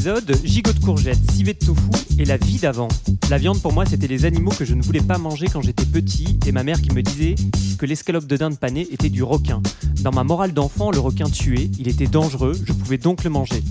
[0.00, 1.82] Gigot de courgettes, civet de tofu
[2.18, 2.88] et la vie d'avant.
[3.30, 5.84] La viande pour moi c'était les animaux que je ne voulais pas manger quand j'étais
[5.84, 7.34] petit et ma mère qui me disait
[7.78, 9.60] que l'escalope de dinde panée était du requin.
[10.02, 13.62] Dans ma morale d'enfant, le requin tuait, il était dangereux, je pouvais donc le manger.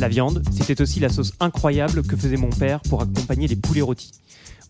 [0.00, 3.80] La viande, c'était aussi la sauce incroyable que faisait mon père pour accompagner les poulets
[3.80, 4.12] rôtis.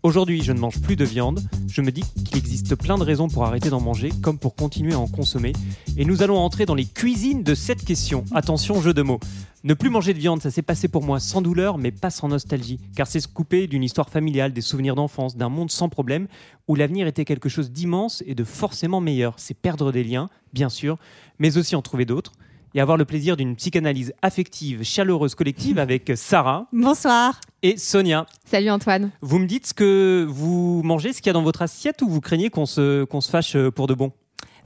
[0.02, 1.42] Aujourd'hui, je ne mange plus de viande.
[1.68, 4.94] Je me dis qu'il existe plein de raisons pour arrêter d'en manger, comme pour continuer
[4.94, 5.52] à en consommer.
[5.98, 8.24] Et nous allons entrer dans les cuisines de cette question.
[8.32, 9.20] Attention, jeu de mots.
[9.62, 12.28] Ne plus manger de viande, ça s'est passé pour moi sans douleur, mais pas sans
[12.28, 12.80] nostalgie.
[12.96, 16.28] Car c'est se couper d'une histoire familiale, des souvenirs d'enfance, d'un monde sans problème,
[16.66, 19.34] où l'avenir était quelque chose d'immense et de forcément meilleur.
[19.36, 20.96] C'est perdre des liens, bien sûr,
[21.38, 22.32] mais aussi en trouver d'autres
[22.72, 27.38] et avoir le plaisir d'une psychanalyse affective, chaleureuse, collective avec Sarah Bonsoir.
[27.62, 28.24] et Sonia.
[28.46, 29.10] Salut Antoine.
[29.20, 32.08] Vous me dites ce que vous mangez, ce qu'il y a dans votre assiette ou
[32.08, 34.12] vous craignez qu'on se, qu'on se fâche euh, pour de bon?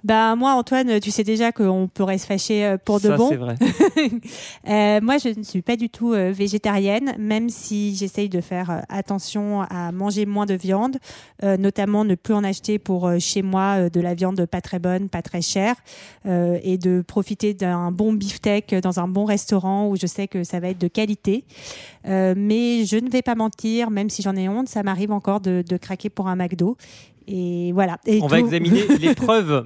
[0.04, 3.28] Bah moi Antoine, tu sais déjà qu'on pourrait se fâcher euh, pour de Ça, bon.
[3.30, 3.56] c'est vrai.
[4.68, 8.70] Euh, moi je ne suis pas du tout euh, végétarienne, même si j'essaye de faire
[8.70, 10.98] euh, attention à manger moins de viande,
[11.42, 15.22] notamment ne plus en acheter pour chez moi de la viande pas très bonne, pas
[15.22, 15.76] très chère,
[16.26, 20.60] et de profiter d'un bon beefsteak dans un bon restaurant où je sais que ça
[20.60, 21.44] va être de qualité.
[22.04, 25.62] Mais je ne vais pas mentir, même si j'en ai honte, ça m'arrive encore de,
[25.66, 26.76] de craquer pour un McDo.
[27.26, 27.96] Et voilà.
[28.06, 29.64] Et On va examiner les preuves.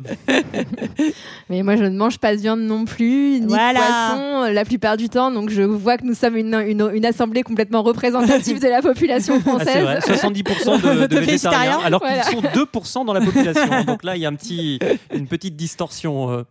[1.50, 3.80] Mais moi, je ne mange pas de viande non plus, ni Voilà.
[3.80, 5.30] de poisson euh, la plupart du temps.
[5.30, 9.34] Donc, je vois que nous sommes une, une, une assemblée complètement représentative de la population
[9.46, 9.82] Ah, française.
[9.82, 12.22] vrai, 70% de, de De végétariens, végétariens, alors voilà.
[12.22, 13.84] qu'ils sont 2% dans la population.
[13.86, 14.78] Donc là, il y a un petit,
[15.14, 16.44] une petite distorsion.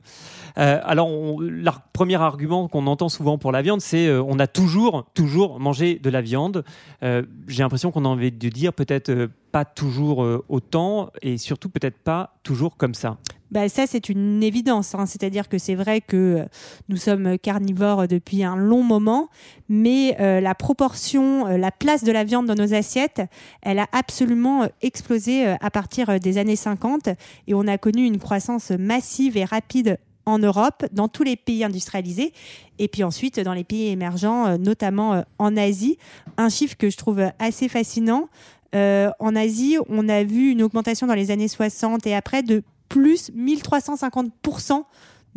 [0.58, 0.80] Euh.
[0.84, 5.06] Alors, le premier argument qu'on entend souvent pour la viande, c'est euh, on a toujours,
[5.14, 6.64] toujours mangé de la viande.
[7.04, 11.70] Euh, J'ai l'impression qu'on a envie de dire peut-être euh, pas toujours autant et surtout
[11.70, 13.18] peut-être pas toujours comme ça.
[13.50, 14.94] Bah, ça, c'est une évidence.
[14.94, 15.06] hein.
[15.06, 16.46] C'est-à-dire que c'est vrai que
[16.90, 19.30] nous sommes carnivores depuis un long moment,
[19.70, 23.22] mais la proportion, la place de la viande dans nos assiettes,
[23.62, 27.08] elle a absolument explosé à partir des années 50
[27.48, 31.64] et on a connu une croissance massive et rapide en Europe, dans tous les pays
[31.64, 32.34] industrialisés,
[32.80, 35.98] et puis ensuite dans les pays émergents, euh, notamment euh, en Asie.
[36.36, 38.28] Un chiffre que je trouve assez fascinant,
[38.76, 42.62] euh, en Asie, on a vu une augmentation dans les années 60 et après de
[42.90, 44.84] plus 1350%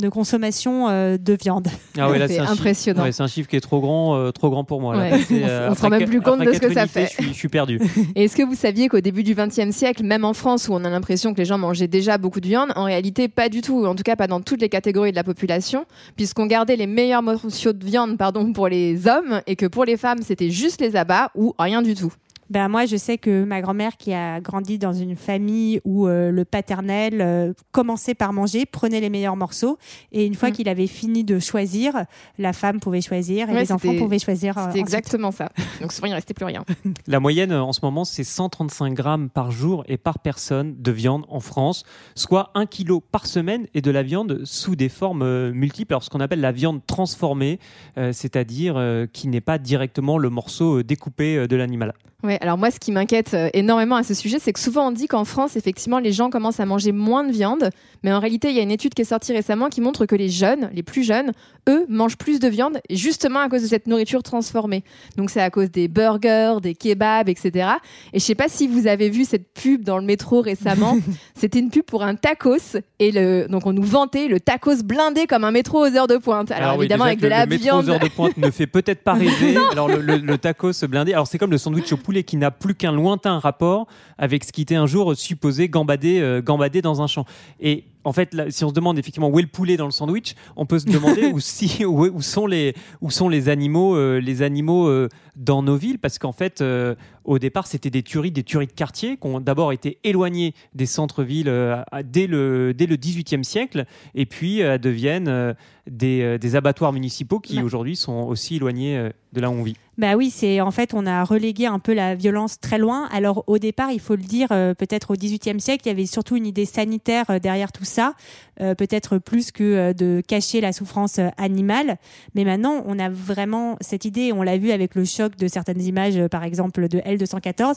[0.01, 1.69] de consommation euh, de viande.
[1.99, 3.03] Ah ouais, C'est impressionnant.
[3.05, 4.97] ouais, c'est un chiffre qui est trop grand, euh, trop grand pour moi.
[4.97, 5.03] là.
[5.11, 5.23] Ouais.
[5.27, 7.07] C'est, On s- euh, on se rend même plus compte de ce que ça fait.
[7.07, 7.81] Je suis, je suis perdu.
[8.17, 10.85] Et est-ce que vous saviez qu'au début du XXe siècle, même en France où on
[10.85, 13.85] a l'impression que les gens mangeaient déjà beaucoup de viande, en réalité pas du tout,
[13.87, 15.85] en tout cas pas dans toutes les catégories de la population,
[16.17, 19.97] puisqu'on gardait les meilleurs morceaux de viande pardon, pour les hommes et que pour les
[19.97, 22.13] femmes c'était juste les abats ou rien du tout.
[22.51, 26.31] Ben moi, je sais que ma grand-mère, qui a grandi dans une famille où euh,
[26.33, 29.79] le paternel euh, commençait par manger, prenait les meilleurs morceaux,
[30.11, 30.53] et une fois Mm.
[30.53, 32.05] qu'il avait fini de choisir,
[32.39, 34.59] la femme pouvait choisir et Ouais, les enfants pouvaient choisir.
[34.59, 35.49] euh, C'était exactement ça.
[35.81, 36.65] Donc souvent il restait plus rien.
[37.07, 40.91] La moyenne euh, en ce moment, c'est 135 grammes par jour et par personne de
[40.91, 41.85] viande en France,
[42.17, 45.93] soit 1 kg par semaine et de la viande sous des formes multiples.
[45.93, 47.61] Alors, ce qu'on appelle la viande transformée,
[47.97, 51.93] euh, c'est-à-dire euh, qui n'est pas directement le morceau découpé de l'animal.
[52.23, 54.91] Ouais, alors moi, ce qui m'inquiète euh, énormément à ce sujet, c'est que souvent on
[54.91, 57.71] dit qu'en France, effectivement, les gens commencent à manger moins de viande,
[58.03, 60.15] mais en réalité, il y a une étude qui est sortie récemment qui montre que
[60.15, 61.33] les jeunes, les plus jeunes,
[61.69, 64.85] eux, mangent plus de viande, justement à cause de cette nourriture transformée.
[65.17, 67.69] Donc c'est à cause des burgers, des kebabs, etc.
[68.13, 70.97] Et je sais pas si vous avez vu cette pub dans le métro récemment.
[71.35, 75.27] C'était une pub pour un tacos, et le donc on nous vantait le tacos blindé
[75.27, 76.51] comme un métro aux heures de pointe.
[76.51, 77.85] Alors, oui, évidemment avec de le- la le métro viande.
[77.87, 79.57] aux heures de pointe ne fait peut-être pas rêver.
[79.73, 82.51] Alors le, le, le tacos blindé, alors c'est comme le sandwich au poulet qui n'a
[82.51, 83.87] plus qu'un lointain rapport
[84.19, 87.25] avec ce qui était un jour supposé gambader, euh, gambader dans un champ.
[87.61, 89.91] Et en fait, là, si on se demande effectivement où est le poulet dans le
[89.91, 93.95] sandwich, on peut se demander où, si, où, où sont les, où sont les animaux,
[93.95, 96.95] euh, les animaux euh, dans nos villes, parce qu'en fait, euh,
[97.25, 100.87] au départ, c'était des tueries, des tueries de quartier qui ont d'abord été éloignées des
[100.87, 103.85] centres-villes euh, dès le dès le XVIIIe siècle,
[104.15, 105.55] et puis euh, deviennent euh,
[105.87, 109.77] des, des abattoirs municipaux qui aujourd'hui sont aussi éloignés de là où on vit.
[109.99, 113.09] Bah oui, c'est en fait on a relégué un peu la violence très loin.
[113.13, 116.37] Alors au départ, il faut le dire, peut-être au XVIIIe siècle, il y avait surtout
[116.37, 118.15] une idée sanitaire derrière tout ça,
[118.57, 121.97] peut-être plus que de cacher la souffrance animale.
[122.37, 125.83] Mais maintenant, on a vraiment cette idée, on l'a vu avec le choc de certaines
[125.83, 127.75] images, par exemple de L214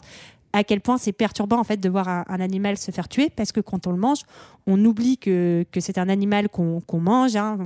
[0.53, 3.51] à quel point c'est perturbant en fait de voir un, animal se faire tuer parce
[3.51, 4.19] que quand on le mange,
[4.67, 7.35] on oublie que, c'est un animal qu'on qu'on mange.
[7.35, 7.57] hein.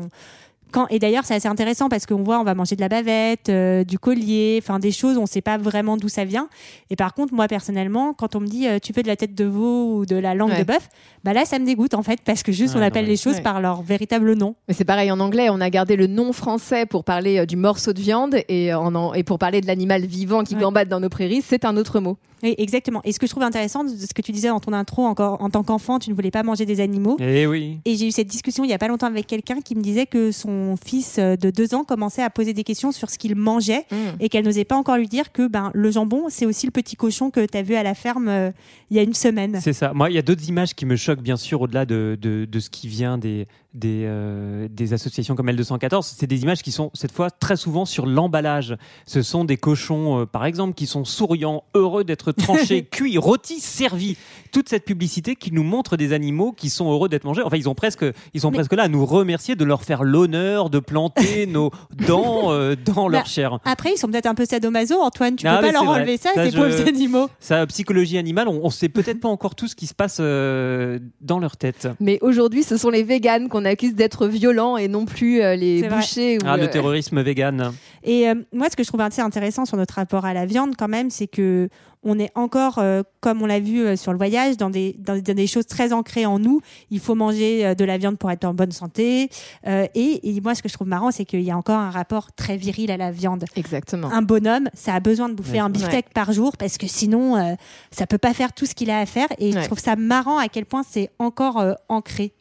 [0.71, 3.49] Quand, et d'ailleurs, c'est assez intéressant parce qu'on voit, on va manger de la bavette,
[3.49, 6.49] euh, du collier, enfin des choses, on ne sait pas vraiment d'où ça vient.
[6.89, 9.33] Et par contre, moi personnellement, quand on me dit euh, tu veux de la tête
[9.33, 10.59] de veau ou de la langue Ouais.
[10.59, 10.89] de bœuf,
[11.23, 13.41] bah là, ça me dégoûte en fait parce que juste on appelle les choses Ouais.
[13.41, 14.55] par leur véritable nom.
[14.67, 17.55] Mais c'est pareil en anglais, on a gardé le nom français pour parler euh, du
[17.55, 20.61] morceau de viande et, en, et pour parler de l'animal vivant qui Ouais.
[20.61, 22.17] gambade dans nos prairies, c'est un autre mot.
[22.43, 23.01] Oui, exactement.
[23.03, 25.41] Et ce que je trouve intéressant de ce que tu disais dans ton intro, encore
[25.41, 27.17] en tant qu'enfant, tu ne voulais pas manger des animaux.
[27.19, 27.79] Eh oui.
[27.85, 30.05] Et j'ai eu cette discussion il y a pas longtemps avec quelqu'un qui me disait
[30.05, 33.35] que son fils euh, de deux ans commençait à poser des questions sur ce qu'il
[33.35, 33.85] mangeait
[34.19, 36.95] et qu'elle n'osait pas encore lui dire que ben le jambon c'est aussi le petit
[36.95, 38.51] cochon que tu as vu à la ferme euh,
[38.89, 39.59] il y a une semaine.
[39.61, 39.93] C'est ça.
[39.93, 42.59] Moi, il y a d'autres images qui me choquent, bien sûr, au-delà de, de, de
[42.59, 46.13] ce qui vient des, des, euh, des associations comme L214.
[46.17, 48.75] C'est des images qui sont, cette fois, très souvent sur l'emballage.
[49.05, 53.59] Ce sont des cochons, euh, par exemple, qui sont souriants, heureux d'être tranchés, cuits, rôtis,
[53.59, 54.17] servis.
[54.51, 57.41] Toute cette publicité qui nous montre des animaux qui sont heureux d'être mangés.
[57.43, 60.03] Enfin, ils, ont presque, ils sont Mais- presque là à nous remercier de leur faire
[60.03, 61.71] l'honneur de planter nos
[62.07, 63.59] dents euh, dans leur Bah, chair.
[63.65, 65.99] Après ils sont peut-être un peu sadomaso Antoine, tu Ah, peux pas leur vrai.
[66.01, 67.29] enlever ça, Ça, ces je- pauvres animaux.
[67.39, 70.99] Sa psychologie animale, on, on sait peut-être pas encore tout ce qui se passe euh,
[71.21, 71.87] dans leur tête.
[71.99, 75.87] Mais aujourd'hui, ce sont les véganes qu'on accuse d'être violents et non plus euh, les
[75.87, 76.37] bouchers.
[76.37, 77.73] Ou, Ah, le euh, terrorisme vegan.
[78.03, 80.75] Et euh, moi, ce que je trouve assez intéressant sur notre rapport à la viande,
[80.77, 81.69] quand même, c'est que
[82.03, 85.19] on est encore, euh, comme on l'a vu euh, sur le voyage, dans des, dans,
[85.19, 86.61] dans des choses très ancrées en nous.
[86.89, 89.29] Il faut manger euh, de la viande pour être en bonne santé.
[89.65, 91.89] Euh, et, et moi, ce que je trouve marrant, c'est qu'il y a encore un
[91.89, 93.43] rapport très viril à la viande.
[93.55, 94.09] Exactement.
[94.11, 95.59] Un bonhomme, ça a besoin de bouffer Ouais.
[95.59, 97.55] un beefsteak par jour parce que sinon, euh,
[97.91, 99.27] ça peut pas faire tout ce qu'il a à faire.
[99.39, 99.61] Et Ouais.
[99.61, 102.31] je trouve ça marrant à quel point c'est encore euh, ancré.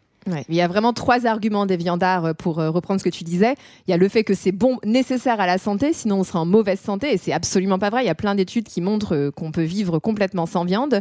[0.49, 3.55] Il y a vraiment trois arguments des viandards pour euh, reprendre ce que tu disais.
[3.87, 6.40] Il y a le fait que c'est bon, nécessaire à la santé, sinon on sera
[6.40, 8.02] en mauvaise santé, et c'est absolument pas vrai.
[8.02, 11.00] Il y a plein d'études qui montrent euh, qu'on peut vivre complètement sans viande.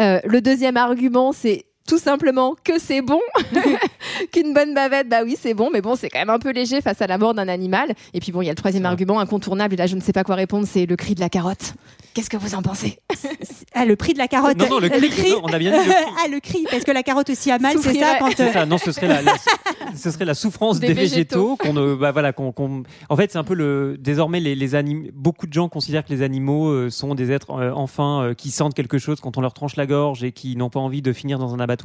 [0.00, 3.20] Euh, le deuxième argument, c'est tout simplement que c'est bon,
[4.32, 6.80] qu'une bonne bavette, bah oui, c'est bon, mais bon, c'est quand même un peu léger
[6.80, 7.92] face à la mort d'un animal.
[8.14, 10.12] Et puis bon, il y a le troisième argument incontournable, et là je ne sais
[10.12, 11.74] pas quoi répondre, c'est le cri de la carotte.
[12.14, 12.98] Qu'est-ce que vous en pensez?
[13.72, 14.56] Ah, le prix de la carotte.
[14.58, 16.04] Non, non, le cri, non, on a bien dit le cri.
[16.24, 18.38] ah, le cri, parce que la carotte aussi a mal, c'est ça quand.
[18.40, 19.36] Euh, ça, non, ce serait la, la-
[19.96, 21.56] ce serait la souffrance Des des, végétaux.
[21.56, 21.80] végétaux.
[21.80, 23.96] qu'on bah, voilà, qu'on, qu'on- En fait, c'est un peu le.
[23.98, 27.52] Désormais, les, les anim- beaucoup de gens considèrent que les animaux euh, sont des êtres
[27.52, 30.56] euh, enfin euh, qui sentent quelque chose quand on leur tranche la gorge et qui
[30.56, 31.79] n'ont pas envie de finir dans un abattoir.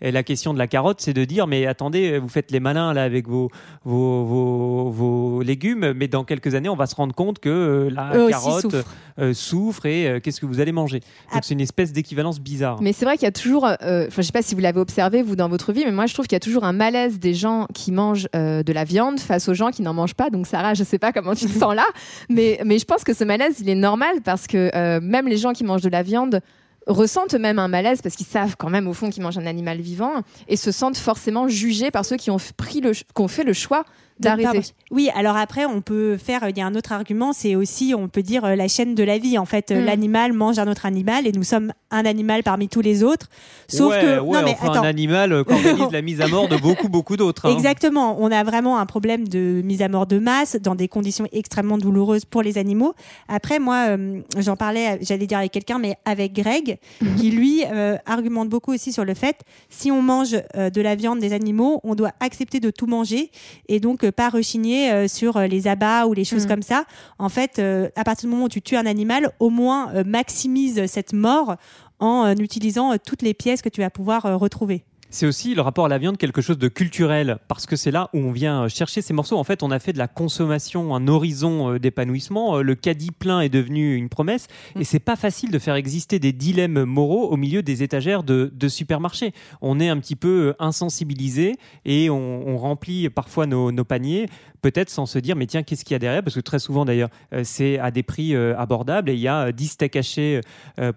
[0.00, 2.92] Et la question de la carotte, c'est de dire mais attendez, vous faites les malins
[2.92, 3.50] là avec vos
[3.84, 7.90] vos, vos, vos légumes, mais dans quelques années, on va se rendre compte que euh,
[7.90, 8.76] la Eux carotte
[9.18, 11.00] euh, souffre et euh, qu'est-ce que vous allez manger?
[11.32, 12.80] Donc c'est une espèce d'équivalence bizarre.
[12.82, 14.80] Mais c'est vrai qu'il y a toujours, euh, enfin, je sais pas si vous l'avez
[14.80, 17.18] observé vous dans votre vie, mais moi je trouve qu'il y a toujours un malaise
[17.18, 20.30] des gens qui mangent euh, de la viande face aux gens qui n'en mangent pas.
[20.30, 21.86] Donc Sarah, je sais pas comment tu te sens là,
[22.28, 25.36] mais mais je pense que ce malaise il est normal parce que euh, même les
[25.36, 26.40] gens qui mangent de la viande
[26.86, 29.80] ressentent même un malaise parce qu'ils savent quand même au fond qu'ils mangent un animal
[29.80, 32.80] vivant et se sentent forcément jugés par ceux qui ont pris
[33.28, 33.84] fait le choix
[34.20, 34.60] d'arrêter.
[34.90, 36.48] Oui, alors après, on peut faire.
[36.48, 39.02] Il y a un autre argument, c'est aussi, on peut dire euh, la chaîne de
[39.04, 39.38] la vie.
[39.38, 39.84] En fait, euh, Mm.
[39.84, 43.28] l'animal mange un autre animal et nous sommes un animal parmi tous les autres.
[43.68, 44.82] Sauf ouais, que ouais, non, mais enfin, attends.
[44.84, 47.46] un animal euh, qu'organise la mise à mort de beaucoup, beaucoup d'autres.
[47.46, 47.52] hein.
[47.54, 48.16] Exactement.
[48.20, 51.78] On a vraiment un problème de mise à mort de masse dans des conditions extrêmement
[51.78, 52.94] douloureuses pour les animaux.
[53.28, 56.78] Après, moi, euh, j'en parlais, j'allais dire avec quelqu'un, mais avec Greg,
[57.16, 60.94] qui lui euh, argumente beaucoup aussi sur le fait, si on mange euh, de la
[60.94, 63.30] viande des animaux, on doit accepter de tout manger
[63.68, 66.48] et donc pas rechigner euh, sur euh, les abats ou les choses Mhm.
[66.48, 66.84] comme ça.
[67.18, 70.04] En fait, euh, à partir du moment où tu tues un animal, au moins euh,
[70.04, 71.56] maximise cette mort
[71.98, 74.84] en utilisant toutes les pièces que tu vas pouvoir retrouver.
[75.12, 78.10] C'est aussi le rapport à la viande quelque chose de culturel, parce que c'est là
[78.14, 79.36] où on vient euh, chercher ces morceaux.
[79.38, 82.58] En fait, on a fait de la consommation un horizon euh, d'épanouissement.
[82.58, 84.46] Euh, Le caddie plein est devenu une promesse,
[84.78, 88.52] et c'est pas facile de faire exister des dilemmes moraux au milieu des étagères de,
[88.54, 89.32] de supermarchés.
[89.60, 94.26] On est un petit peu insensibilisé et on, on remplit parfois nos, nos paniers,
[94.62, 96.84] peut-être sans se dire mais tiens qu'est-ce qu'il y a derrière, parce que très souvent
[96.84, 97.08] d'ailleurs
[97.42, 100.40] c'est à des prix abordables et il y a euh, 10 steaks hachés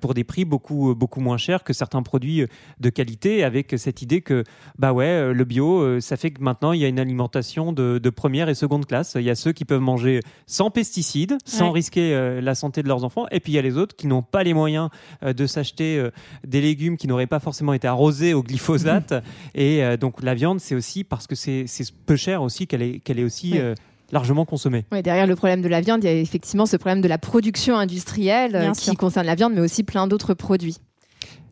[0.01, 2.45] pour des prix beaucoup beaucoup moins chers que certains produits
[2.79, 4.43] de qualité avec cette idée que
[4.77, 7.71] bah ouais euh, le bio euh, ça fait que maintenant il y a une alimentation
[7.73, 11.37] de, de première et seconde classe il y a ceux qui peuvent manger sans pesticides
[11.45, 11.71] sans Ouais.
[11.79, 14.05] risquer euh, la santé de leurs enfants et puis il y a les autres qui
[14.07, 14.89] n'ont pas les moyens
[15.23, 16.11] euh, de s'acheter euh,
[16.45, 19.13] des légumes qui n'auraient pas forcément été arrosés au glyphosate
[19.55, 22.81] et euh, donc la viande c'est aussi parce que c'est c'est peu cher aussi qu'elle
[22.81, 23.73] est qu'elle est aussi euh,
[24.11, 27.01] largement consommée Ouais, derrière le problème de la viande, il y a effectivement ce problème
[27.01, 28.97] de la production industrielle euh, Bien qui sûr.
[28.97, 30.77] concerne la viande, mais aussi plein d'autres produits.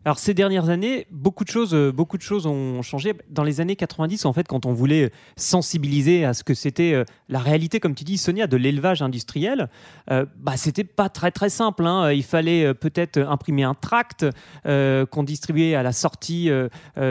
[0.04, 3.14] Alors ces dernières années, beaucoup de choses, euh, beaucoup de choses ont changé.
[3.30, 7.04] Dans les années 90, en fait, quand on voulait sensibiliser à ce que c'était euh,
[7.28, 9.68] la réalité, comme tu dis, Sonia, de l'élevage industriel,
[10.10, 11.86] euh, bah c'était pas très très simple.
[11.86, 12.10] hein.
[12.12, 14.26] Il fallait euh, peut-être imprimer un tract
[14.66, 16.68] euh, qu'on distribuait à la sortie euh,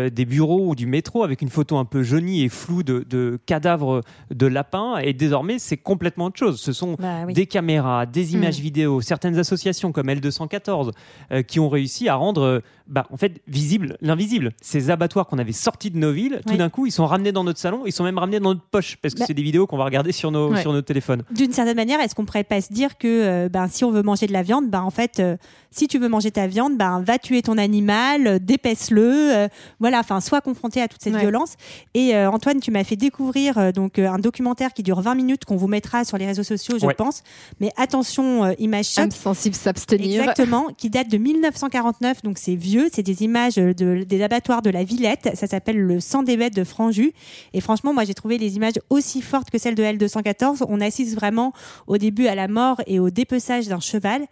[0.10, 3.39] des bureaux ou du métro avec une photo un peu jaunie et floue de, de
[3.45, 4.98] cadavres de lapins.
[4.98, 6.60] Et désormais, c'est complètement autre chose.
[6.60, 7.33] Ce sont Bah oui.
[7.33, 10.91] des caméras, des images vidéo, certaines associations comme L214
[11.31, 14.51] euh, qui ont réussi à rendre bah, en fait visible l'invisible.
[14.62, 16.57] Ces abattoirs qu'on avait sortis de nos villes, tout Oui.
[16.57, 18.98] d'un coup, ils sont ramenés dans notre salon, ils sont même ramenés dans notre poche
[19.01, 20.62] parce que Bah- c'est des vidéos qu'on va regarder sur nos Ouais.
[20.62, 21.24] sur nos téléphones.
[21.31, 24.03] D'une certaine manière, est-ce qu'on pourrait pas se dire que euh, ben, si on veut
[24.03, 25.38] manger de la viande, ben, en fait, euh,
[25.72, 29.48] si tu veux manger ta viande, ben, va tuer ton animal, euh, dépèce-le, euh,
[29.80, 31.22] voilà, enfin, sois confronté à toute cette Ouais.
[31.22, 31.54] violence.
[31.94, 35.16] Et euh, Antoine, tu m'as fait découvrir euh, donc euh, un documentaire qui dure 20
[35.16, 36.94] minutes qu'on vous mettra sur les réseaux sociaux, je Ouais.
[36.94, 37.24] pense.
[37.60, 39.12] Mais attention, euh, image choc.
[39.13, 40.22] Sensible s'abstenir.
[40.22, 44.70] Exactement, qui date de 1949, donc c'est vieux, c'est des images de, des abattoirs de
[44.70, 47.13] la Villette, ça s'appelle le sang des bêtes de Franjus,
[47.54, 51.16] et franchement moi j'ai trouvé les images aussi fortes que celles de L214, on assiste
[51.16, 51.54] vraiment
[51.88, 54.25] au début à la mort et au dépeçage d'un cheval,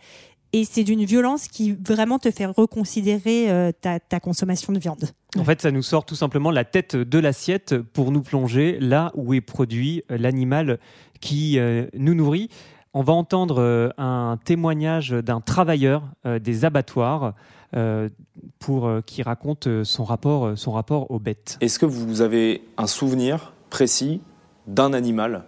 [0.54, 5.06] et c'est d'une violence qui vraiment te fait reconsidérer euh, ta, ta consommation de viande.
[5.38, 9.12] En fait, ça nous sort tout simplement la tête de l'assiette pour nous plonger là
[9.16, 10.80] où est produit euh, l'animal
[11.22, 12.50] qui euh, nous nourrit.
[12.94, 17.36] On va entendre euh, un témoignage d'un travailleur euh, des abattoirs
[17.76, 18.10] euh,
[18.58, 21.60] pour euh, qui raconte euh, son rapport, euh, son rapport aux bêtes.
[21.62, 24.22] Est-ce que vous avez un souvenir précis
[24.66, 25.44] d'un animal?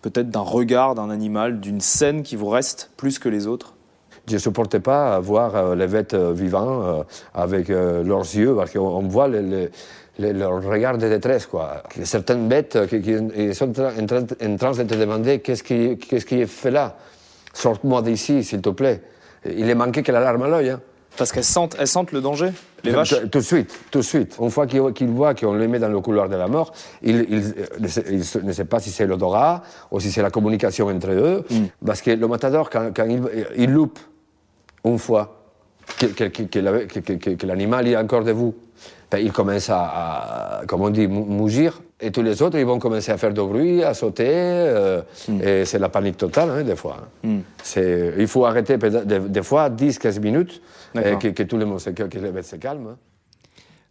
[0.00, 3.74] Peut-être d'un regard d'un animal, d'une scène qui vous reste plus que les autres?
[4.26, 7.02] Je ne supportais pas voir euh, les bêtes euh, vivants euh,
[7.34, 9.70] avec leurs yeux, parce qu'on on voit le- le-
[10.18, 11.46] le- leur regard de détresse.
[11.46, 11.82] Quoi.
[12.04, 14.06] Certaines bêtes qui, sont en train, en
[14.56, 16.96] train- de te demander qu'est-ce qui, qu'est-ce qui est fait là.
[17.52, 19.02] Sorte-moi d'ici, s'il te plaît.
[19.44, 20.70] Il est manqué que la larme à l'œil.
[20.70, 20.80] hein.
[21.16, 22.50] Parce qu'elles sentent, elles sentent le danger,
[22.82, 24.36] les vaches Tout, de suite, tout de suite.
[24.40, 27.54] Une fois qu'ils voient qu'on les met dans le couloir de la mort, ils, ils-
[27.80, 29.62] ne sait- ils ne savent pas si c'est l'odorat
[29.92, 31.44] ou si c'est la communication entre eux.
[31.86, 33.22] Parce que le matador, quand, quand il,
[33.56, 34.00] il loupe
[34.84, 35.36] une fois
[35.98, 38.54] que, que- que- que la- que- que- que- que l'animal est encore debout,
[39.10, 39.80] ben, il commence à,
[40.60, 41.80] à, comme on dit, mou- mougir.
[42.00, 44.26] Et tous les autres, ils vont commencer à faire du bruit, à sauter.
[44.28, 45.02] euh,
[45.42, 46.96] Et c'est la panique totale, hein, des fois.
[47.22, 47.40] Hmm.
[47.62, 50.60] C'est- Il faut arrêter des, des fois 10-15 minutes
[50.96, 52.96] et que, tout le monde se, que, que les bêtes se calment.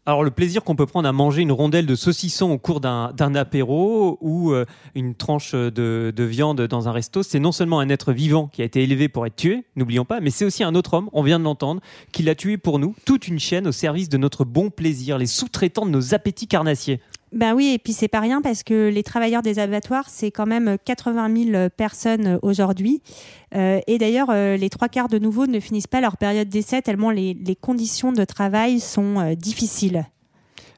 [0.06, 3.14] Alors le plaisir qu'on peut prendre à manger une rondelle de saucisson au cours d'un
[3.14, 7.80] d'un apéro ou euh, une tranche de, de viande dans un resto, c'est non seulement
[7.80, 10.62] un être vivant qui a été élevé pour être tué, n'oublions pas, mais c'est aussi
[10.66, 11.80] un autre homme, on vient de l'entendre,
[12.12, 15.26] qui l'a tué pour nous, toute une chaîne au service de notre bon plaisir, les
[15.26, 17.00] sous-traitants de nos appétits carnassiers.
[17.34, 20.46] Ben oui, et puis c'est pas rien parce que les travailleurs des abattoirs, c'est quand
[20.46, 23.02] même 80 000 personnes aujourd'hui.
[23.56, 26.84] Euh, et d'ailleurs, euh, les trois quarts de nouveau ne finissent pas leur période d'essai
[26.84, 30.06] tellement les, conditions de travail sont euh, difficiles.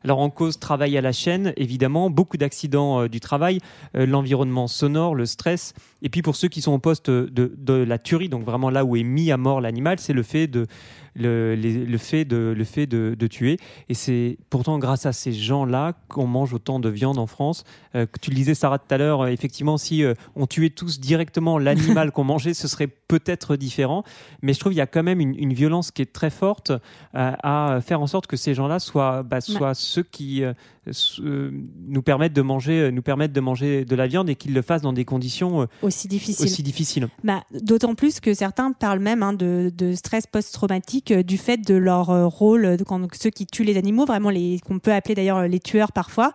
[0.06, 3.58] Alors en cause, travail à la chaîne, évidemment, beaucoup d'accidents euh, du travail,
[3.98, 7.74] euh, l'environnement sonore, le stress, et puis pour ceux qui sont au poste de, de
[7.74, 10.68] la tuerie, donc vraiment là où est mis à mort l'animal, c'est le fait de
[11.16, 13.58] le, les- le fait de le fait de, de tuer.
[13.90, 17.64] Et c'est pourtant grâce à ces gens-là qu'on mange autant de viande en France.
[17.96, 21.00] Euh, tu le disais Sarah tout à l'heure, euh, effectivement, si euh, on tuait tous
[21.00, 24.04] directement l'animal qu'on mangeait, ce serait peut-être différent.
[24.42, 26.72] Mais je trouve qu'il y a quand même une, une violence qui est très forte
[26.72, 26.78] euh,
[27.14, 30.54] à faire en sorte que ces gens-là soient, bah, soient ceux qui euh,
[30.88, 34.62] nous permettent de manger, euh, nous permettent de manger de la viande et qu'ils le
[34.62, 36.46] fassent dans des conditions euh, Aussi difficiles.
[36.46, 37.08] aussi difficiles.
[37.24, 41.58] Bah, D'autant plus que certains parlent même hein, de, de stress post-traumatique euh, du fait
[41.58, 44.94] de leur euh, rôle, euh, quand, ceux qui tuent les animaux, vraiment les qu'on peut
[44.94, 46.34] appeler d'ailleurs euh, les tueurs parfois,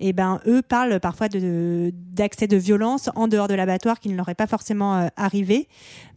[0.00, 4.16] et ben eux parlent parfois de d'accès de violence en dehors de l'abattoir qui ne
[4.16, 5.68] leur est pas forcément euh, arrivé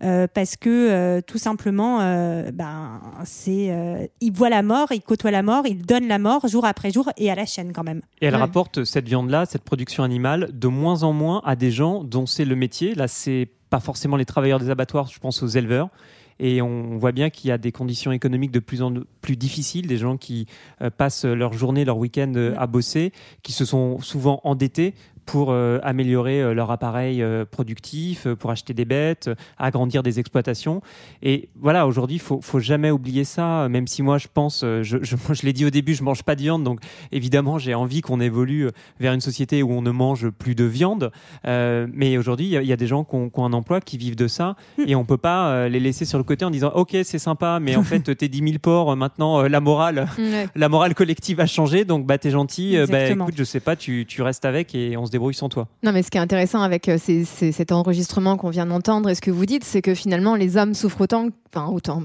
[0.03, 5.01] euh, parce que euh, tout simplement euh, ben c'est euh, ils voient la mort, ils
[5.01, 7.83] côtoient la mort, ils donnent la mort jour après jour et à la chaîne quand
[7.83, 8.01] même.
[8.21, 8.39] Et elle Ouais.
[8.39, 12.45] rapporte cette viande-là, cette production animale, de moins en moins à des gens dont c'est
[12.45, 12.95] le métier.
[12.95, 15.89] Là, c'est pas forcément les travailleurs des abattoirs, je pense aux éleveurs.
[16.37, 19.87] Et on voit bien qu'il y a des conditions économiques de plus en plus difficiles,
[19.87, 20.47] des gens qui
[20.81, 25.51] euh, passent leur journée, leur week-end euh, à bosser, qui se sont souvent endettés pour
[25.51, 30.81] euh, améliorer euh, leur appareil euh, productif, pour acheter des bêtes, agrandir des exploitations.
[31.23, 34.81] Et voilà, aujourd'hui, il faut, faut jamais oublier ça, même si moi, je pense, je,
[34.83, 36.79] je, moi, je l'ai dit au début, je mange pas de viande, donc
[37.11, 41.11] évidemment, j'ai envie qu'on évolue vers une société où on ne mange plus de viande.
[41.47, 43.45] Euh, mais aujourd'hui, il y a- il y, a des gens qui ont, qui ont
[43.45, 44.55] un emploi, qui vivent de ça,
[44.85, 47.75] et on peut pas les laisser sur le côté en disant, ok, c'est sympa, mais
[47.75, 50.07] en fait, tes 10 000 porcs, maintenant, la morale,
[50.55, 54.05] la morale collective a changé, donc bah t'es gentil, bah écoute, je sais pas, tu,
[54.07, 55.67] tu restes avec et on se débrouille sans toi.
[55.83, 59.09] Non, mais ce qui est intéressant avec euh, ces- ces- cet enregistrement qu'on vient d'entendre
[59.09, 62.01] et ce que vous dites, c'est que finalement, les hommes souffrent autant, enfin, autant,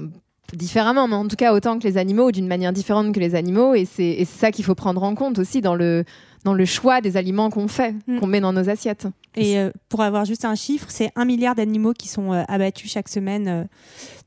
[0.53, 3.35] différemment, mais en tout cas autant que les animaux ou d'une manière différente que les
[3.35, 3.73] animaux.
[3.73, 6.03] Et c'est ça qu'il faut prendre en compte aussi dans le,
[6.43, 8.19] dans le choix des aliments qu'on fait, Mm.
[8.19, 9.07] qu'on met dans nos assiettes.
[9.37, 12.91] Et euh, pour avoir juste un chiffre, c'est un milliard d'animaux qui sont euh, abattus
[12.91, 13.47] chaque semaine.
[13.47, 13.63] euh,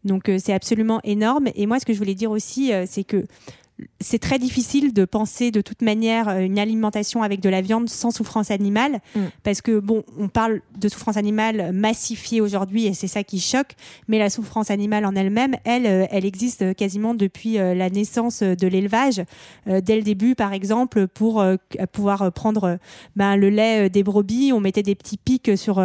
[0.05, 1.49] donc euh, c'est absolument énorme.
[1.55, 3.27] Et moi, ce que je voulais dire aussi, euh, c'est que
[4.01, 7.89] c'est très difficile de penser de toute manière euh, une alimentation avec de la viande
[7.89, 9.21] sans souffrance animale, Mm.
[9.43, 13.75] parce que bon, on parle de souffrance animale massifiée aujourd'hui et c'est ça qui choque,
[14.09, 18.43] mais la souffrance animale en elle-même, elle, euh, elle existe quasiment depuis euh, la naissance
[18.43, 19.23] de l'élevage.
[19.67, 21.45] Dès le début, par exemple, pour
[21.93, 22.79] pouvoir prendre
[23.17, 25.83] ben, le lait des brebis, on mettait des petits pics sur,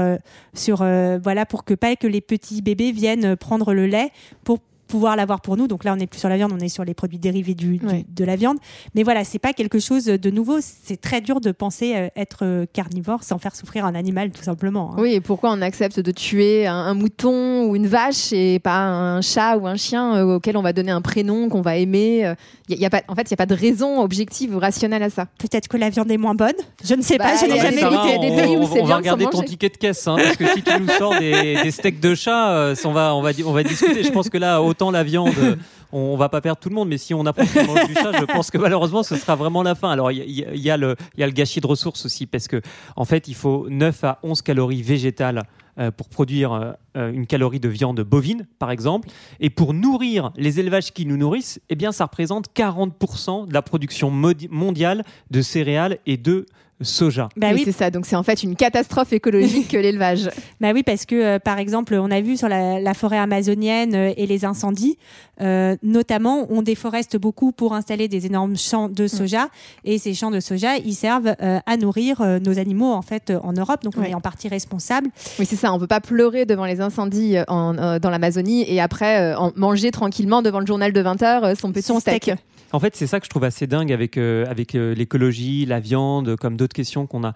[0.54, 4.12] sur voilà, pour que pas que les petits bébés viennent prendre le lait
[4.44, 5.68] pour pouvoir l'avoir pour nous.
[5.68, 7.78] Donc là, on n'est plus sur la viande, on est sur les produits dérivés du,
[7.78, 8.06] du- Ouais.
[8.14, 8.58] de la viande.
[8.96, 10.58] Mais voilà, c'est pas quelque chose de nouveau.
[10.62, 14.44] C'est très dur de penser euh, être euh, carnivore sans faire souffrir un animal, tout
[14.44, 14.92] simplement.
[14.94, 14.98] hein.
[15.00, 18.80] Oui, et pourquoi on accepte de tuer un, un mouton ou une vache et pas
[18.80, 22.34] un chat ou un chien euh, auquel on va donner un prénom qu'on va aimer
[22.68, 24.60] y a- y a pas, En fait, il n'y a pas de raison objective ou
[24.60, 25.26] rationnelle à ça.
[25.38, 26.54] Peut-être que la viande est moins bonne.
[26.84, 28.20] Je ne sais Bah, pas, je il n'ai jamais goûté.
[28.20, 29.78] des on, pays où on- c'est on bien va de s'en regarder ton ticket de
[29.78, 32.92] caisse, hein, parce que si tu nous sors des, des steaks de chat, euh, on,
[32.92, 34.04] va, on, va, on va discuter.
[34.04, 35.34] Je pense que là, autant la viande,
[35.92, 38.14] on va pas perdre tout le monde, mais si on apprend qu'on mange du chat,
[38.18, 39.92] je pense que malheureusement, ce sera vraiment la fin.
[39.92, 42.48] Alors, il y, y a le il y a le gâchis de ressources aussi, parce
[42.48, 42.62] que
[42.96, 45.44] en fait, il faut 9 à 11 calories végétales
[45.80, 49.08] euh, pour produire euh, euh, une calorie de viande bovine, par exemple.
[49.40, 53.62] Et pour nourrir les élevages qui nous nourrissent, eh bien, ça représente 40% de la
[53.62, 56.46] production mondiale de céréales et de
[56.82, 57.30] soja.
[57.36, 57.90] Bah Oui, c'est ça.
[57.92, 60.30] Donc c'est en fait une catastrophe écologique que l'élevage.
[60.62, 63.96] Bah oui, parce que euh, par exemple, on a vu sur la, la forêt amazonienne
[63.96, 64.98] euh, et les incendies,
[65.42, 69.50] euh, notamment, on déforeste beaucoup pour installer des énormes champs de soja,
[69.84, 73.30] et ces champs de soja, ils servent euh, à nourrir euh, nos animaux en fait
[73.30, 74.12] euh, en Europe, donc on Ouais.
[74.12, 75.10] est en partie responsable.
[75.40, 75.74] Oui, c'est ça.
[75.74, 79.52] On peut pas pleurer devant les incendies en, euh, dans l'Amazonie et après euh, en
[79.56, 82.24] manger tranquillement devant le journal de 20h son petit Son steak.
[82.24, 82.38] steak.
[82.72, 85.80] En fait, c'est ça que je trouve assez dingue avec, euh, avec euh, l'écologie, la
[85.80, 87.34] viande, comme d'autres questions qu'on a,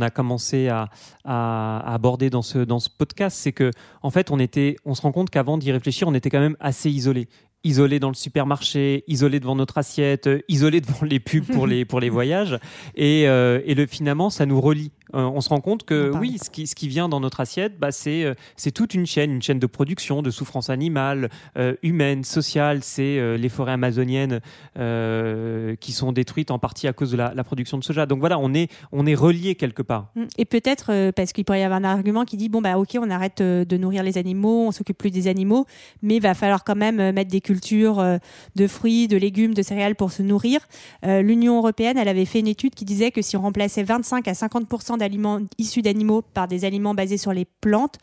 [0.00, 0.88] a commencé à,
[1.24, 3.36] aborder dans ce, dans ce podcast.
[3.40, 3.70] C'est que,
[4.02, 6.56] en fait, on, était, on se rend compte qu'avant d'y réfléchir, on était quand même
[6.60, 7.28] assez isolés.
[7.66, 12.00] Isolés dans le supermarché, isolés devant notre assiette, isolés devant les pubs pour les, pour
[12.00, 12.58] les voyages.
[12.94, 14.92] Et, euh, et le, finalement, ça nous relie.
[15.12, 17.78] Euh, on se rend compte que oui, ce qui, ce qui vient dans notre assiette,
[17.78, 21.74] bah, c'est euh, c'est toute une chaîne, une chaîne de production, de souffrance animale, euh,
[21.82, 22.82] humaine, sociale.
[22.82, 24.40] C'est les forêts amazoniennes
[24.74, 28.06] qui sont détruites en partie à cause de la, la production de soja.
[28.06, 30.08] Donc voilà, on est, on est relié quelque part.
[30.14, 30.24] Mm.
[30.38, 33.10] Et peut-être parce qu'il pourrait y avoir un argument qui dit bon bah ok on
[33.10, 35.66] arrête de nourrir les animaux, on s'occupe plus des animaux,
[36.02, 38.02] mais il va falloir quand même mettre des cultures
[38.56, 40.60] de fruits, de légumes, de céréales pour se nourrir.
[41.02, 44.34] L'Union européenne elle avait fait une étude qui disait que si on remplaçait 25 à
[44.34, 44.68] 50
[45.58, 47.98] issus d'animaux par des aliments basés sur les plantes,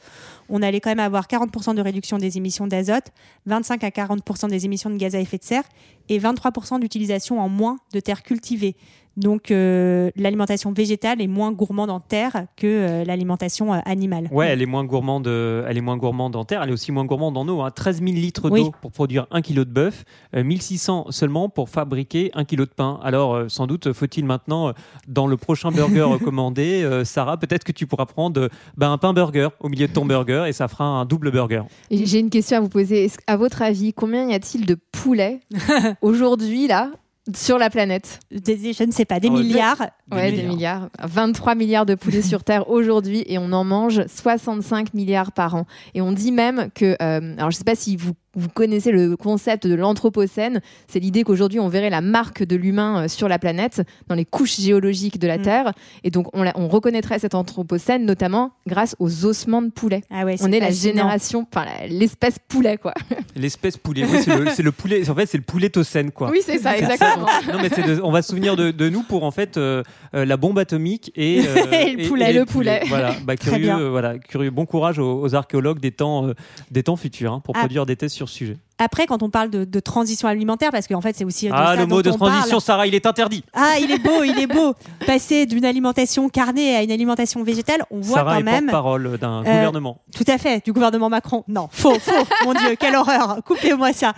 [0.49, 3.11] on allait quand même avoir 40 de réduction des émissions d'azote,
[3.45, 5.63] 25 à 40% des émissions de gaz à effet de serre
[6.09, 8.75] et 23% d'utilisation en moins de terres cultivées.
[9.17, 14.29] Donc euh, l'alimentation végétale est moins gourmande en terre que euh, l'alimentation euh, animale.
[14.31, 16.91] Ouais, elle est moins gourmande, euh, elle est moins gourmande en terre, elle est aussi
[16.91, 17.61] moins gourmande en eau.
[17.61, 17.71] Hein.
[17.71, 22.31] 13 000 litres d'eau pour produire 1 kg de bœuf, euh, 1600 seulement pour fabriquer
[22.33, 22.99] 1 kg de pain.
[23.03, 24.73] Alors, euh, sans doute, faut-il maintenant, euh,
[25.07, 28.97] dans le prochain burger recommandé, euh, Sarah, peut-être que tu pourras prendre euh, ben, un
[28.97, 31.63] pain burger au milieu de ton burger et ça fera un double burger.
[31.89, 33.11] J'ai une question à vous poser.
[33.27, 35.41] À votre avis, combien y a-t-il de poulets
[36.01, 36.91] aujourd'hui là
[37.35, 39.77] sur la planète Des- je ne sais pas, des Ah milliards.
[40.09, 40.41] Des Ouais, milliards.
[40.43, 40.89] des milliards.
[41.03, 45.65] 23 milliards de poulets sur Terre aujourd'hui et on en mange 65 milliards par an.
[45.93, 49.17] Et on dit même que, euh, alors je sais pas si vous, vous connaissez le
[49.17, 53.39] concept de l'anthropocène, c'est l'idée qu'aujourd'hui on verrait la marque de l'humain euh, sur la
[53.39, 55.41] planète, dans les couches géologiques de la Mm.
[55.41, 55.73] Terre.
[56.03, 60.01] Et donc on, la- on reconnaîtrait cet anthropocène notamment grâce aux ossements de poulet.
[60.09, 62.93] Ah ouais, On est la génération, enfin l'espèce poulet quoi.
[63.35, 64.19] L'espèce poulet, oui,
[64.53, 66.29] c'est le, poulet, en fait, c'est le poulet tocène, quoi.
[66.29, 67.25] Oui, c'est ça, exactement.
[67.51, 70.25] Non, mais de- on va se souvenir de, de nous pour en fait euh, euh,
[70.25, 72.81] la bombe atomique et, euh, Et le poulet, le poulet.
[72.87, 73.79] Voilà, bah, Très curieux, bien.
[73.79, 74.51] euh, voilà, curieux.
[74.51, 76.33] Bon courage aux, aux archéologues des temps, euh,
[76.71, 77.59] des temps futurs hein, pour Ah.
[77.59, 78.57] produire des thèses sur ce sujet.
[78.83, 81.73] Après, quand on parle de, de transition alimentaire, parce qu'en fait, c'est aussi de Ah,
[81.75, 82.31] ça le mot dont de parle.
[82.31, 83.43] transition, Sarah, il est interdit.
[83.53, 84.73] Ah, il est beau, il est beau.
[85.05, 88.65] Passer d'une alimentation carnée à une alimentation végétale, on voit Sarah quand est même.
[88.65, 89.99] porte-parole d'un Euh, gouvernement.
[90.15, 91.43] Tout à fait, du gouvernement Macron.
[91.47, 92.25] Non, faux, faux.
[92.45, 93.37] Mon Dieu, quelle horreur.
[93.45, 94.13] Coupez-moi ça.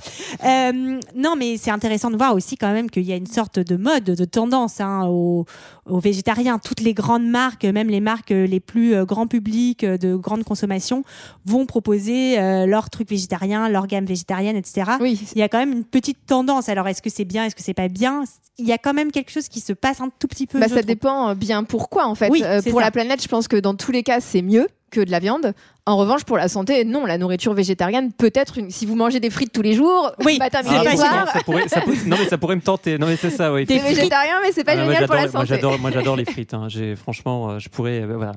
[0.46, 3.60] Euh, non, mais c'est intéressant de voir aussi quand même qu'il y a une sorte
[3.60, 5.46] de mode, de tendance hein, aux,
[5.90, 6.58] aux végétariens.
[6.60, 11.04] Toutes les grandes marques, même les marques les plus euh, grand public, de grande consommation,
[11.46, 14.92] vont proposer leurs trucs végétariens, leur gamme végétarienne, etc.
[15.00, 16.70] Oui, Il y a quand même une petite tendance.
[16.70, 18.24] Alors, est-ce que c'est bien, est-ce que c'est pas bien?
[18.58, 20.60] Il y a quand même quelque chose qui se passe un tout petit peu.
[20.60, 20.86] Bah, ça trouve.
[20.86, 22.30] dépend euh, bien pourquoi en fait.
[22.30, 22.86] Oui, Euh, pour ça.
[22.86, 25.54] la planète, je pense que dans tous les cas, c'est mieux que de la viande.
[25.88, 28.70] En revanche, pour la santé, non, la nourriture végétarienne, peut-être une...
[28.70, 30.98] si vous mangez des frites tous les jours, Oui, matin, midi génial.
[30.98, 33.00] soir, ça pourrait, ça pourrait- non mais ça pourrait me tenter.
[33.00, 33.66] Non mais c'est ça, oui.
[33.68, 35.48] C'est végétarien, mais c'est pas Ah, moi, génial pour la santé.
[35.48, 36.54] j'adore, moi j'adore les frites.
[36.54, 36.68] hein.
[36.70, 38.34] J'ai franchement, euh, je pourrais, euh, voilà.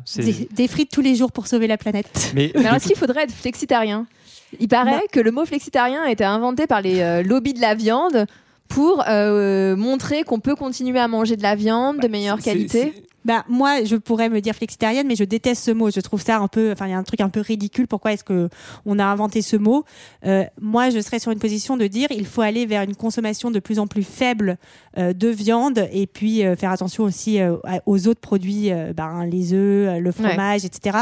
[0.52, 2.32] des frites tous les jours pour sauver la planète.
[2.34, 4.06] Mais, Mais alors, est-ce qu'il faudrait être flexitarien?
[4.60, 5.00] Il paraît Non.
[5.12, 8.26] que le mot flexitarien a été inventé par les euh, lobbies de la viande
[8.68, 12.92] pour euh, montrer qu'on peut continuer à manger de la viande de meilleure c'est- qualité.
[13.26, 15.90] Bah, moi, je pourrais me dire flexitarienne, mais je déteste ce mot.
[15.90, 17.88] Je trouve ça un peu, enfin, il y a un truc un peu ridicule.
[17.88, 18.48] Pourquoi est-ce que
[18.84, 19.84] on a inventé ce mot?
[20.24, 23.50] Euh, Moi, je serais sur une position de dire, il faut aller vers une consommation
[23.50, 24.58] de plus en plus faible
[24.96, 29.52] euh, de viande, et puis euh, faire attention aussi euh, aux autres produits, ben, les
[29.52, 30.98] œufs, euh, le fromage, etc.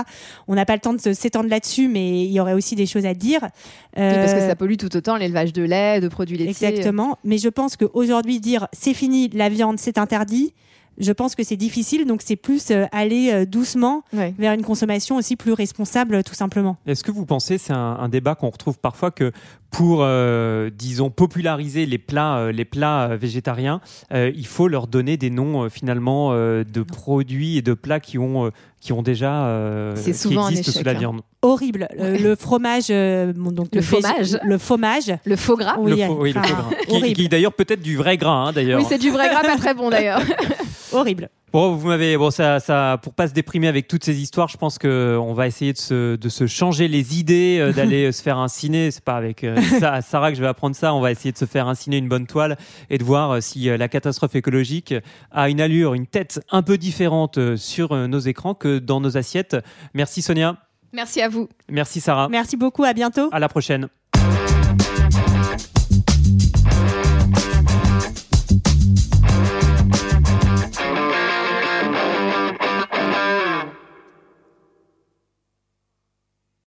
[0.48, 3.04] On n'a pas le temps de s'étendre là-dessus, mais il y aurait aussi des choses
[3.04, 3.40] à dire.
[3.42, 6.68] Oui, parce que ça pollue tout autant l'élevage de lait, de produits laitiers.
[6.68, 7.18] Exactement.
[7.22, 10.54] Mais je pense qu'aujourd'hui, dire c'est fini, la viande, c'est interdit,
[10.98, 12.06] je pense que c'est difficile.
[12.06, 14.34] Donc, c'est plus euh, aller euh, doucement Ouais.
[14.38, 16.76] vers une consommation aussi plus responsable, tout simplement.
[16.86, 19.32] Est-ce que vous pensez, c'est un, un débat qu'on retrouve parfois que
[19.74, 23.80] pour, euh, disons, populariser les plats, euh, les plats euh, végétariens,
[24.12, 27.98] euh, il faut leur donner des noms euh, finalement euh, de produits et de plats
[27.98, 30.92] qui ont, euh, qui ont déjà, euh, C'est qui souvent un existent échec, sous la
[30.92, 30.98] hein.
[31.00, 31.20] viande.
[31.42, 31.88] Horrible.
[31.98, 32.84] Le, le fromage.
[32.90, 34.38] euh, bon, donc Le fromage.
[34.44, 35.12] Le fromage.
[35.24, 35.74] Le faux gras.
[35.78, 36.70] Oui, le faux, oui, le faux gras.
[36.86, 37.16] Qui, horrible.
[37.16, 38.78] qui est d'ailleurs peut-être du vrai gras, hein, d'ailleurs.
[38.78, 40.20] Oui, c'est du vrai gras pas très bon d'ailleurs.
[40.92, 41.30] Horrible.
[41.54, 44.56] Bon, vous m'avez, bon, ça, ça, pour pas se déprimer avec toutes ces histoires, je
[44.56, 48.06] pense que euh, on va essayer de se, de se changer les idées, euh, d'aller
[48.06, 48.90] euh, se faire un ciné.
[48.90, 49.46] C'est pas avec
[50.02, 50.92] Sarah que je vais apprendre ça.
[50.94, 52.58] On va essayer de se faire un ciné, une bonne toile,
[52.90, 54.94] et de voir si la catastrophe écologique
[55.30, 59.56] a une allure, une tête un peu différente sur nos écrans que dans nos assiettes.
[59.94, 60.56] Merci Sonia.
[60.92, 61.48] Merci à vous.
[61.68, 62.26] Merci Sarah.
[62.28, 62.82] Merci beaucoup.
[62.82, 63.28] À bientôt.
[63.30, 63.88] À la prochaine.